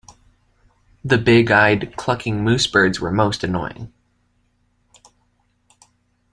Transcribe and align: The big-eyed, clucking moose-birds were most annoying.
The 1.05 1.19
big-eyed, 1.19 1.95
clucking 1.95 2.43
moose-birds 2.43 2.99
were 2.99 3.11
most 3.11 3.43
annoying. 3.43 3.93